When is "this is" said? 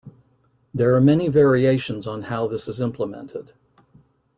2.47-2.81